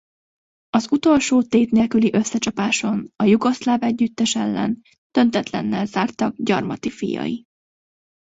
Az 0.69 0.91
utolsó 0.91 1.41
tét 1.43 1.71
nélküli 1.71 2.13
összecsapáson 2.13 3.11
a 3.15 3.23
jugoszláv 3.23 3.83
együttes 3.83 4.35
ellen 4.35 4.81
döntetlennel 5.11 5.85
zártak 5.85 6.33
Gyarmati 6.37 6.89
fiai. 6.89 7.45